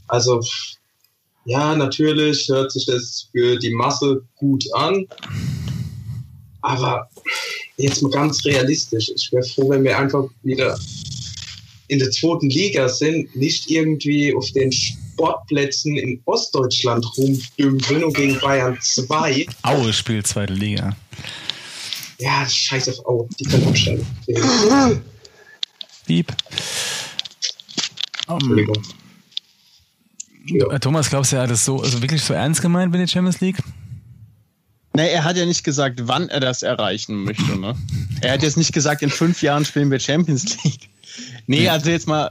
[0.07, 0.41] Also,
[1.45, 5.07] ja, natürlich hört sich das für die Masse gut an,
[6.63, 7.09] aber
[7.77, 9.11] jetzt mal ganz realistisch.
[9.15, 10.79] Ich wäre froh, wenn wir einfach wieder
[11.89, 14.73] in der zweiten Liga sind, nicht irgendwie auf den
[15.19, 19.47] Sportplätzen in Ostdeutschland rumdümpeln und gegen Bayern 2.
[19.63, 20.97] Aue spielt zweite Liga.
[22.19, 24.07] Ja, scheiß auf Aue, die können absteigen.
[26.07, 26.33] Piep.
[28.29, 28.83] Entschuldigung.
[30.47, 30.79] Ja.
[30.79, 33.41] Thomas, glaubst du, er hat das so, also wirklich so ernst gemeint mit der Champions
[33.41, 33.59] League?
[34.95, 37.59] Nee, er hat ja nicht gesagt, wann er das erreichen möchte.
[37.59, 37.75] Ne?
[38.21, 40.89] Er hat jetzt nicht gesagt, in fünf Jahren spielen wir Champions League.
[41.47, 42.31] Nee, also jetzt mal,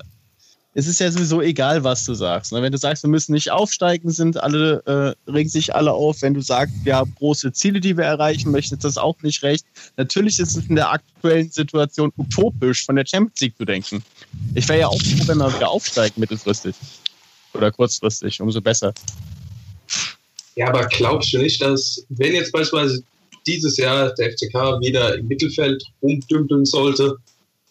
[0.78, 2.52] es ist ja sowieso egal, was du sagst.
[2.52, 2.62] Ne?
[2.62, 6.22] Wenn du sagst, wir müssen nicht aufsteigen, sind alle, äh, regen sich alle auf.
[6.22, 9.42] Wenn du sagst, wir haben große Ziele, die wir erreichen möchten, ist das auch nicht
[9.42, 9.66] recht.
[9.98, 14.04] Natürlich ist es in der aktuellen Situation utopisch, von der Champions League zu denken.
[14.54, 16.76] Ich wäre ja auch froh, wenn wir wieder aufsteigen mittelfristig.
[17.56, 18.94] Oder kurzfristig, umso besser.
[20.58, 23.02] Ja, aber glaubst du nicht, dass, wenn jetzt beispielsweise
[23.48, 27.16] dieses Jahr der FCK wieder im Mittelfeld rumdümpeln sollte,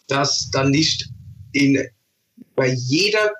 [0.07, 1.07] dass dann nicht
[1.53, 1.87] in,
[2.57, 3.31] bei jeder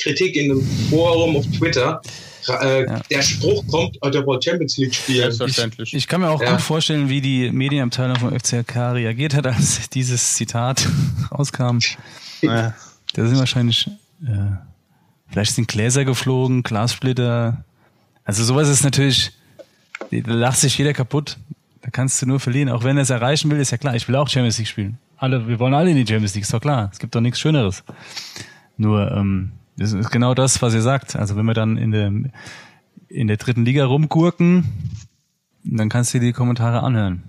[0.00, 2.00] Kritik in einem Forum auf Twitter
[2.48, 3.00] äh, ja.
[3.10, 5.30] der Spruch kommt, oh, der wollte Champions League spielen.
[5.30, 5.90] Selbstverständlich.
[5.90, 6.52] Ich, ich kann mir auch ja.
[6.52, 10.88] gut vorstellen, wie die Medienabteilung vom FCK reagiert hat, als dieses Zitat
[11.30, 11.78] rauskam.
[12.40, 12.74] Ja.
[13.12, 13.88] Da sind wahrscheinlich,
[14.24, 14.56] äh,
[15.28, 17.62] vielleicht sind Gläser geflogen, Glassplitter,
[18.24, 19.32] also sowas ist natürlich,
[20.10, 21.36] da lacht sich jeder kaputt.
[21.82, 22.68] Da kannst du nur verlieren.
[22.68, 24.98] Auch wenn er es erreichen will, ist ja klar, ich will auch Champions League spielen.
[25.16, 26.90] Alle, wir wollen alle in die Champions League, ist doch klar.
[26.92, 27.82] Es gibt doch nichts Schöneres.
[28.80, 31.14] Nur, ähm, das ist genau das, was ihr sagt.
[31.14, 32.10] Also wenn wir dann in der,
[33.08, 34.64] in der dritten Liga rumgurken,
[35.64, 37.22] dann kannst du dir die Kommentare anhören.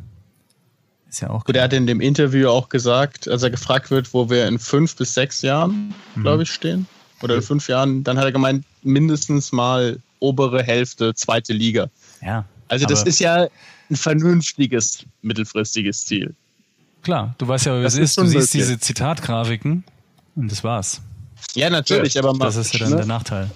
[1.09, 1.43] Ist ja auch.
[1.43, 4.59] Gut, er hat in dem Interview auch gesagt, als er gefragt wird, wo wir in
[4.59, 6.21] fünf bis sechs Jahren, mhm.
[6.21, 6.87] glaube ich, stehen.
[7.21, 11.89] Oder in fünf Jahren, dann hat er gemeint, mindestens mal obere Hälfte, zweite Liga.
[12.21, 12.45] Ja.
[12.69, 13.49] Also das ist ja
[13.89, 16.33] ein vernünftiges mittelfristiges Ziel.
[17.01, 18.17] Klar, du weißt ja, wie es ist.
[18.17, 19.83] Du siehst diese Zitatgrafiken
[20.37, 21.01] und das war's.
[21.55, 22.95] Ja, natürlich, ja, aber das ist ja dann ne?
[22.97, 23.51] der Nachteil.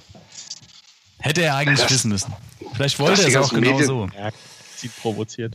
[1.20, 2.34] Hätte er eigentlich das, wissen müssen.
[2.74, 4.08] Vielleicht wollte er es auch genau Medien, so.
[4.18, 4.30] Ja,
[4.76, 5.54] sie provoziert.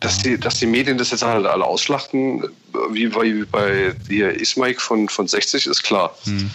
[0.00, 2.44] Dass die, dass die Medien das jetzt halt alle ausschlachten,
[2.90, 6.14] wie bei, bei hier Ismaik von, von 60, ist klar.
[6.24, 6.50] Hm.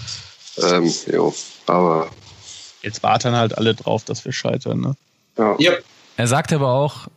[0.58, 1.36] Ähm, jo,
[1.68, 2.10] aber
[2.86, 4.80] Jetzt warten halt alle drauf, dass wir scheitern.
[4.80, 4.96] Ne?
[5.40, 5.56] Ja.
[5.58, 5.72] ja.
[6.18, 7.08] Er sagt aber auch,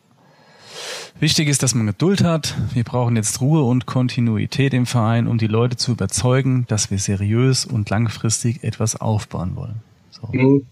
[1.20, 2.54] wichtig ist, dass man Geduld hat.
[2.74, 6.98] Wir brauchen jetzt Ruhe und Kontinuität im Verein, um die Leute zu überzeugen, dass wir
[6.98, 9.82] seriös und langfristig etwas aufbauen wollen.
[10.10, 10.28] So.
[10.32, 10.66] Mhm.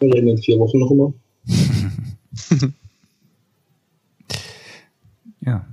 [0.00, 1.12] In vier Wochen noch immer.
[5.40, 5.64] ja.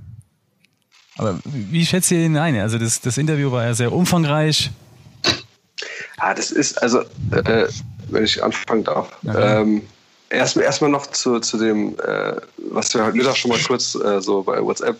[1.16, 2.56] Aber wie schätzt ihr ihn ein?
[2.56, 4.70] Also das, das Interview war ja sehr umfangreich.
[6.16, 7.68] Ah, das ist, also, äh,
[8.08, 9.10] wenn ich anfangen darf.
[9.26, 9.82] Ähm,
[10.30, 14.20] erstmal erst noch zu, zu dem, äh, was wir heute Mittag schon mal kurz äh,
[14.20, 14.96] so bei WhatsApp.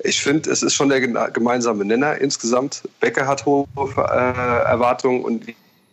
[0.00, 2.82] Ich finde, es ist schon der gemeinsame Nenner insgesamt.
[3.00, 5.44] Becker hat hohe äh, Erwartungen und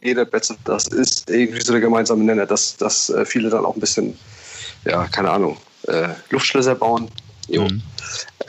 [0.02, 3.76] jeder Betze, das ist irgendwie so der gemeinsame Nenner, dass, dass äh, viele dann auch
[3.76, 4.18] ein bisschen,
[4.84, 7.10] ja, keine Ahnung, äh, Luftschlösser bauen.
[7.48, 7.64] Jo.
[7.64, 7.82] Mhm.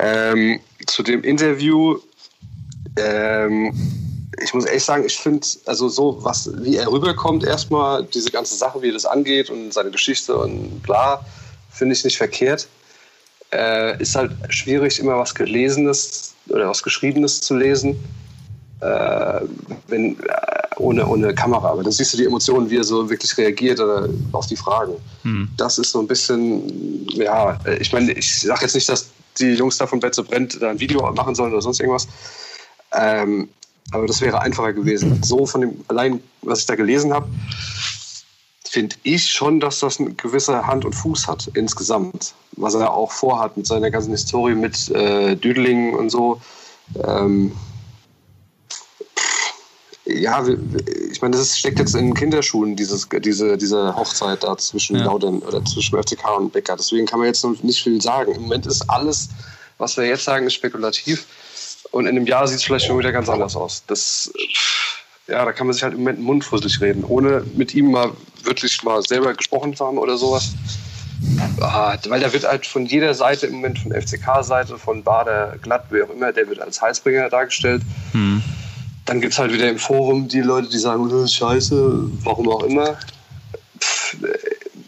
[0.01, 1.99] Ähm, zu dem Interview,
[2.97, 3.73] ähm,
[4.43, 8.55] ich muss ehrlich sagen, ich finde, also so, was, wie er rüberkommt, erstmal, diese ganze
[8.55, 11.25] Sache, wie er das angeht und seine Geschichte und bla,
[11.71, 12.67] finde ich nicht verkehrt.
[13.53, 17.97] Äh, ist halt schwierig, immer was Gelesenes oder was Geschriebenes zu lesen,
[18.81, 19.41] äh,
[19.89, 21.71] wenn, äh, ohne, ohne Kamera.
[21.71, 24.95] Aber da siehst du die Emotionen, wie er so wirklich reagiert oder auf die Fragen.
[25.23, 25.49] Hm.
[25.57, 29.07] Das ist so ein bisschen, ja, ich meine, ich sage jetzt nicht, dass
[29.39, 32.09] die Jungs da von Betze brennt da ein Video machen sollen oder sonst irgendwas.
[32.93, 33.49] Ähm,
[33.93, 35.23] aber das wäre einfacher gewesen.
[35.23, 37.29] So von dem, allein, was ich da gelesen habe,
[38.75, 42.35] finde ich schon, dass das eine gewisse Hand und Fuß hat insgesamt.
[42.57, 46.41] Was er auch vorhat mit seiner ganzen Historie mit äh, Düdeling und so.
[47.03, 47.53] Ähm,
[50.07, 50.45] ja,
[51.11, 55.05] ich meine, das steckt jetzt in Kinderschuhen, dieses, diese, diese Hochzeit da zwischen ja.
[55.05, 56.77] Laudern oder zwischen FCK und Becker.
[56.77, 58.33] Deswegen kann man jetzt noch nicht viel sagen.
[58.33, 59.31] Im Moment ist alles,
[59.79, 61.27] was wir jetzt sagen, ist spekulativ.
[61.95, 63.85] Und in einem Jahr sieht es vielleicht schon wieder ganz anders aus.
[63.87, 64.33] Das,
[65.29, 68.11] ja, da kann man sich halt im Moment mundfusselig reden, ohne mit ihm mal
[68.43, 70.55] wirklich mal selber gesprochen zu haben oder sowas.
[71.61, 75.85] Ah, weil da wird halt von jeder Seite im Moment, von FCK-Seite, von Bader, Glatt,
[75.91, 77.83] wer auch immer, der wird als Heilsbringer dargestellt.
[78.11, 78.43] Hm.
[79.05, 82.49] Dann gibt es halt wieder im Forum die Leute, die sagen, das ist scheiße, warum
[82.49, 82.99] auch immer.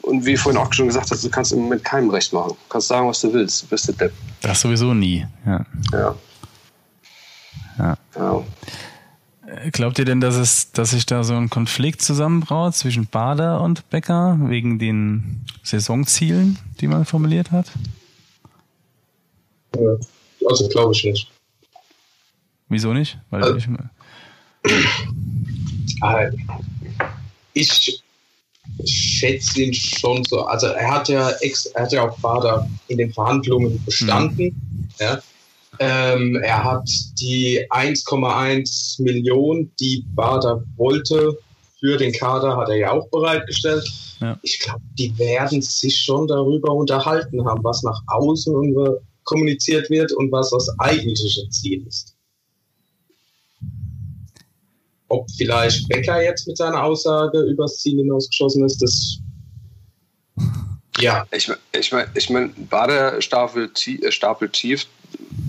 [0.03, 2.49] Und wie vorhin auch schon gesagt hast, du kannst im Moment keinem recht machen.
[2.49, 3.63] Du kannst sagen, was du willst.
[3.63, 4.13] Du bist der Depp.
[4.41, 5.25] Das sowieso nie.
[5.47, 5.65] Ja.
[5.93, 6.15] ja.
[7.79, 7.97] Ja.
[8.15, 8.45] ja.
[9.73, 13.89] Glaubt ihr denn, dass es, dass sich da so ein Konflikt zusammenbraut zwischen Bader und
[13.91, 17.67] Becker wegen den Saisonzielen, die man formuliert hat?
[20.49, 21.31] Also glaube ich nicht.
[22.69, 23.19] Wieso nicht?
[23.31, 23.69] Weil also, ich,
[26.03, 26.31] äh,
[27.55, 28.03] ich
[28.85, 30.45] schätze ihn schon so.
[30.45, 34.47] Also er hat ja ex, er hat ja auch Bader in den Verhandlungen bestanden.
[34.47, 34.89] Mhm.
[34.99, 35.21] Ja.
[35.79, 36.89] Ähm, er hat
[37.21, 41.39] die 1,1 Millionen, die Bader wollte,
[41.79, 43.87] für den Kader hat er ja auch bereitgestellt.
[44.21, 44.39] Ja.
[44.43, 48.55] Ich glaube, die werden sich schon darüber unterhalten haben, was nach außen
[49.25, 52.15] kommuniziert wird und was das eigentliche Ziel ist.
[55.09, 59.21] Ob vielleicht Becker jetzt mit seiner Aussage übers Ziel hinausgeschossen ist, das
[60.99, 61.27] ja.
[61.31, 64.87] Ich, ich meine, ich mein, Bader stapelt, äh, stapelt tief,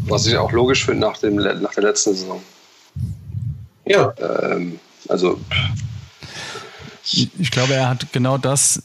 [0.10, 2.42] was ich auch logisch finde nach, dem, nach der letzten Saison.
[3.86, 4.14] Ja.
[4.20, 5.40] Ähm, also.
[7.04, 8.84] Ich glaube, er hat genau das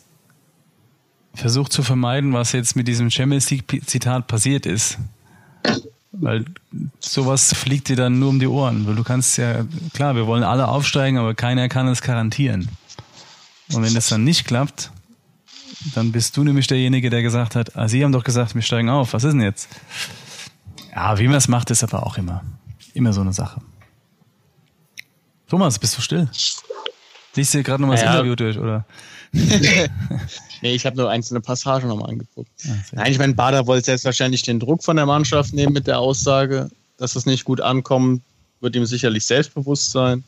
[1.34, 4.98] versucht zu vermeiden, was jetzt mit diesem Champions League-Zitat passiert ist.
[6.12, 6.44] Weil
[7.00, 8.86] sowas fliegt dir dann nur um die Ohren.
[8.86, 12.68] Weil du kannst ja, klar, wir wollen alle aufsteigen, aber keiner kann es garantieren.
[13.72, 14.92] Und wenn das dann nicht klappt,
[15.94, 18.90] dann bist du nämlich derjenige, der gesagt hat, ah, Sie haben doch gesagt, wir steigen
[18.90, 19.14] auf.
[19.14, 19.68] Was ist denn jetzt?
[20.94, 22.44] Ja, wie man es macht, ist aber auch immer,
[22.94, 23.60] immer so eine Sache.
[25.48, 26.28] Thomas, bist du still?
[27.34, 28.12] Liest du gerade nochmal das ja.
[28.12, 28.84] Interview durch, oder?
[29.32, 32.50] nee, ich habe nur einzelne Passagen nochmal angeguckt.
[32.58, 35.98] Ja, Nein, ich meine, Bader wollte selbstverständlich den Druck von der Mannschaft nehmen mit der
[35.98, 38.22] Aussage, dass es nicht gut ankommt,
[38.60, 40.24] wird ihm sicherlich selbstbewusst sein.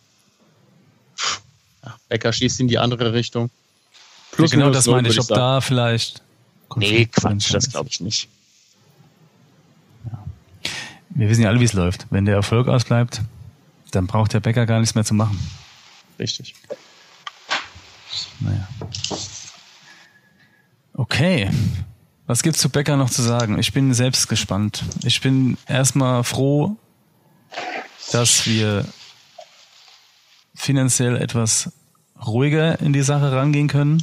[1.84, 3.50] Ja, Becker schießt in die andere Richtung.
[4.32, 6.22] Plus ja, genau das meine ich, ob da vielleicht.
[6.76, 8.28] Nee, Quatsch, das glaube ich nicht.
[11.14, 12.06] Wir wissen ja alle, wie es läuft.
[12.10, 13.22] Wenn der Erfolg ausbleibt,
[13.92, 15.38] dann braucht der Bäcker gar nichts mehr zu machen.
[16.18, 16.54] Richtig.
[18.40, 18.68] Naja.
[20.92, 21.50] Okay.
[22.26, 23.58] Was gibt's zu Bäcker noch zu sagen?
[23.58, 24.82] Ich bin selbst gespannt.
[25.04, 26.76] Ich bin erstmal froh,
[28.12, 28.86] dass wir
[30.54, 31.72] finanziell etwas
[32.24, 34.02] ruhiger in die Sache rangehen können.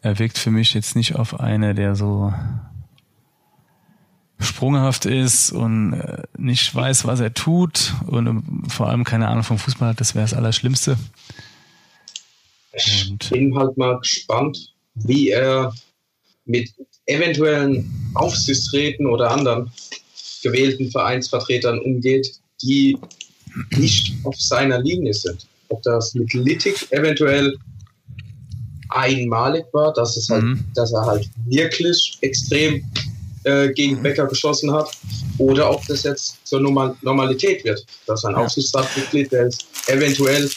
[0.00, 2.32] Er wirkt für mich jetzt nicht auf eine, der so
[4.40, 9.44] sprunghaft ist und äh, nicht weiß, was er tut und ähm, vor allem keine Ahnung
[9.44, 10.96] vom Fußball hat, das wäre das Allerschlimmste.
[12.72, 15.72] Ich bin halt mal gespannt, wie er
[16.44, 16.72] mit
[17.06, 19.70] eventuellen Aufsichtsräten oder anderen
[20.42, 22.98] gewählten Vereinsvertretern umgeht, die
[23.76, 25.46] nicht auf seiner Linie sind.
[25.68, 27.56] Ob das mit Littig eventuell
[28.90, 30.64] einmalig war, dass, es halt, mhm.
[30.74, 32.84] dass er halt wirklich extrem
[33.44, 34.02] äh, gegen mhm.
[34.02, 34.90] Becker geschossen hat,
[35.38, 39.50] oder ob das jetzt zur Normalität wird, dass ein Aufsichtsratsmitglied, der
[39.88, 40.50] eventuell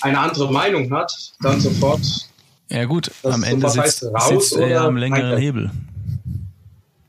[0.00, 2.00] eine andere Meinung hat, dann sofort
[2.70, 5.40] Ja gut, am Ende sitzt, raus sitzt er ja am längeren weiter?
[5.40, 5.70] Hebel,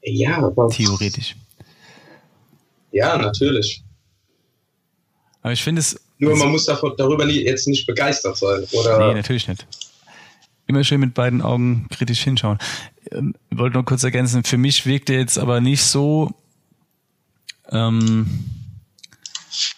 [0.04, 1.36] Ja, aber theoretisch.
[2.92, 3.84] ja, natürlich.
[5.42, 6.00] Aber ich finde es.
[6.18, 8.66] Nur man muss davon, darüber nie, jetzt nicht begeistert sein.
[8.74, 9.66] Oder Nee, natürlich nicht.
[10.70, 12.60] Immer schön mit beiden Augen kritisch hinschauen.
[13.12, 16.32] Ähm, Ich wollte nur kurz ergänzen, für mich wirkt er jetzt aber nicht so,
[17.72, 18.28] ähm,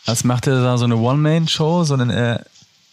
[0.05, 2.45] als macht er da so eine One-Man-Show, sondern er,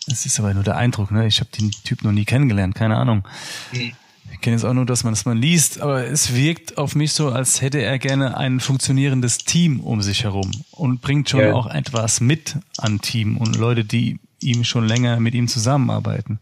[0.06, 1.26] es ist aber nur der Eindruck, ne?
[1.26, 3.26] Ich habe den Typ noch nie kennengelernt, keine Ahnung.
[3.72, 7.12] Ich kenne jetzt auch nur, dass man das mal liest, aber es wirkt auf mich
[7.12, 11.52] so, als hätte er gerne ein funktionierendes Team um sich herum und bringt schon Ja.
[11.52, 16.38] auch etwas mit an Team und Leute, die ihm schon länger mit ihm zusammenarbeiten.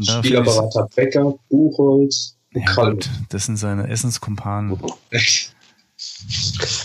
[0.00, 4.78] Spielerberater Becker, Buchholz, ja, gut, das sind seine Essenskumpanen.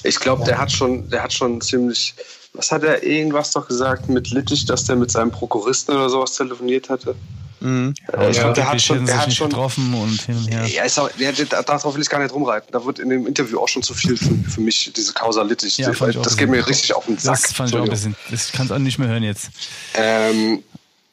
[0.03, 2.13] Ich glaube, der hat schon, der hat schon ziemlich.
[2.53, 6.35] Was hat er irgendwas doch gesagt mit Littich, dass der mit seinem Prokuristen oder sowas
[6.35, 7.15] telefoniert hatte?
[7.59, 7.93] Mhm.
[8.13, 9.49] Äh, ich ja, glaube, der hat schon, der hat nicht schon.
[9.49, 10.65] getroffen und hin und her.
[10.67, 12.69] Ja, ist auch, der, der, darauf will ich gar nicht rumreiten.
[12.71, 15.77] Da wird in dem Interview auch schon zu viel für, für mich, diese Causa Littich.
[15.77, 17.41] Ja, das ein geht mir richtig auf den Sack.
[17.41, 19.49] Das fand ich auch ein bisschen, das kann es auch nicht mehr hören jetzt.
[19.95, 20.63] Ähm,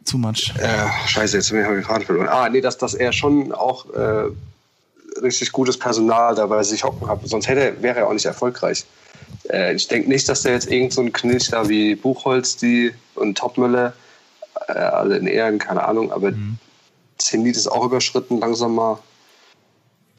[0.07, 0.53] Too much.
[0.59, 2.29] äh, scheiße, jetzt habe ich den Faden verloren.
[2.29, 4.31] Ah, nee, dass, dass er schon auch äh,
[5.21, 7.21] richtig gutes Personal dabei sich hocken hat.
[7.25, 8.85] Sonst hätte, er- wäre er auch nicht erfolgreich.
[9.51, 12.95] Äh, ich denke nicht, dass der jetzt irgend so ein Knilch da wie Buchholz die
[13.17, 13.93] und Topmüller
[14.69, 16.33] äh, alle in Ehren, keine Ahnung, aber
[17.19, 18.99] Zenit ist auch überschritten langsam mal.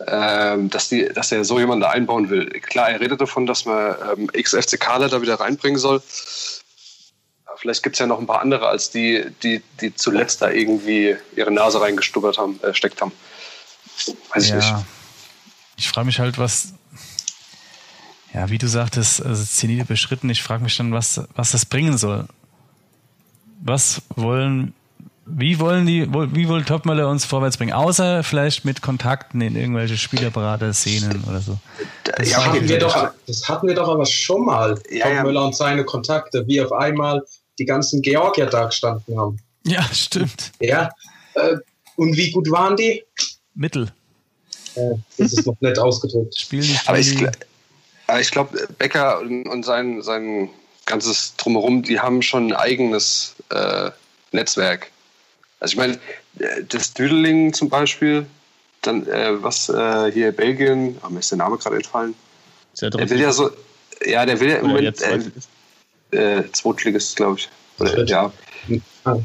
[0.06, 2.48] Ähm, dass, die, dass er so jemanden da einbauen will.
[2.62, 6.04] Klar, er redet davon, dass man ähm, Ex-FCKler da wieder reinbringen soll.
[7.60, 11.16] Vielleicht gibt es ja noch ein paar andere, als die, die, die zuletzt da irgendwie
[11.36, 13.12] ihre Nase reingestubbert haben, äh, steckt haben.
[14.34, 14.70] Weiß ich nicht.
[14.70, 14.84] Ja.
[15.78, 16.74] Ich frage mich halt, was,
[18.34, 21.98] ja, wie du sagtest, also Zenit beschritten, ich frage mich dann, was, was das bringen
[21.98, 22.26] soll.
[23.64, 24.74] Was wollen,
[25.26, 27.74] wie wollen die, wie wollen Topmöller uns vorwärts bringen?
[27.74, 31.58] Außer vielleicht mit Kontakten in irgendwelche Spielerberater-Szenen oder so.
[32.04, 34.80] Das Ja, hatten wir doch, das hatten wir doch aber schon mal.
[34.90, 35.24] Ja, Tom ja.
[35.24, 37.24] Müller und seine Kontakte, wie auf einmal
[37.60, 39.38] die ganzen Georgier da gestanden haben.
[39.66, 40.52] Ja, stimmt.
[40.60, 40.90] Ja.
[41.34, 41.58] Äh,
[41.96, 43.04] und wie gut waren die?
[43.56, 43.92] Mittel.
[44.76, 46.36] Äh, das ist noch nett ausgedrückt.
[46.38, 47.18] Spiel nicht Aber ich,
[48.08, 50.50] aber ich glaube, Becker und, und sein, sein
[50.86, 53.92] ganzes Drumherum, die haben schon ein eigenes äh,
[54.32, 54.92] Netzwerk.
[55.60, 56.00] Also ich meine,
[56.70, 58.26] das Düdeling zum Beispiel,
[58.82, 62.16] dann äh, was äh, hier Belgien, oh, mir ist der Name gerade entfallen.
[62.74, 63.50] Ist ja Der will ja so,
[64.06, 65.20] ja, der will ja im Moment jetzt äh.
[66.12, 67.50] Äh, Zweitligist, glaube ich.
[67.80, 68.32] Oder, ja,
[69.06, 69.16] Ah,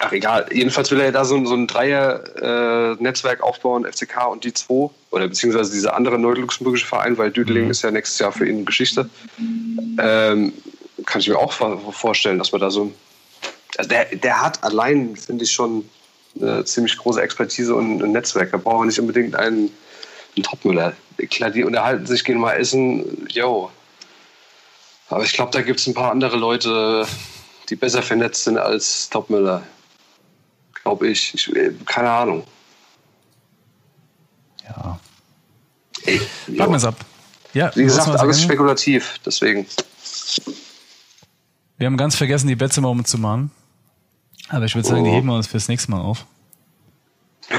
[0.00, 4.52] Ach egal, jedenfalls will er ja da so, so ein Dreier-Netzwerk aufbauen, FCK und die
[4.52, 8.64] zwei, oder beziehungsweise dieser andere neu-luxemburgische Verein, weil Düdeling ist ja nächstes Jahr für ihn
[8.64, 9.08] Geschichte.
[9.98, 10.52] Ähm,
[11.06, 12.92] kann ich mir auch vor- vorstellen, dass man da so.
[13.78, 15.88] Also der, der hat allein, finde ich, schon
[16.40, 18.50] eine ziemlich große Expertise und ein Netzwerk.
[18.50, 19.70] Da braucht er nicht unbedingt einen,
[20.36, 20.94] einen Topmüller.
[21.30, 23.70] Klar, die unterhalten sich, gehen mal essen, yo.
[25.10, 27.06] Aber ich glaube, da gibt es ein paar andere Leute,
[27.68, 29.62] die besser vernetzt sind als Topmüller.
[30.82, 31.34] Glaube ich.
[31.34, 31.54] ich.
[31.54, 32.44] äh, Keine Ahnung.
[34.64, 34.98] Ja.
[36.04, 36.68] Ey, Packen jo.
[36.70, 36.96] wir es ab.
[37.52, 38.38] Ja, Wie gesagt, alles gegangen?
[38.44, 39.18] spekulativ.
[39.26, 39.66] Deswegen.
[41.76, 43.50] Wir haben ganz vergessen, die Betze mal umzumachen.
[44.48, 45.14] Aber ich würde sagen, die Oh.
[45.14, 46.24] heben wir uns fürs nächste Mal auf.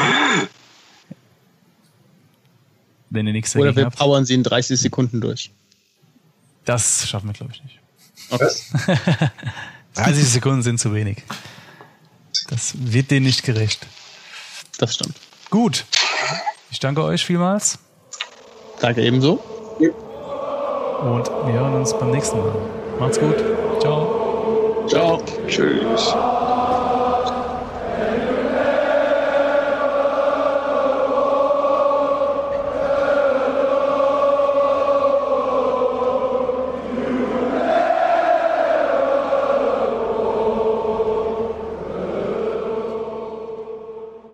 [3.09, 3.97] Wenn ihr nichts Oder wir habt.
[3.97, 5.51] powern sie in 30 Sekunden durch.
[6.65, 7.79] Das schaffen wir, glaube ich, nicht.
[8.29, 8.65] Was?
[9.95, 11.23] 30 Sekunden sind zu wenig.
[12.49, 13.85] Das wird denen nicht gerecht.
[14.77, 15.15] Das stimmt.
[15.49, 15.85] Gut.
[16.69, 17.77] Ich danke euch vielmals
[18.79, 19.33] Danke ebenso.
[19.79, 22.55] und wir hören uns beim nächsten Mal.
[22.99, 23.35] Macht's gut.
[23.79, 24.85] Ciao.
[24.87, 25.21] Ciao.
[25.47, 26.13] Tschüss.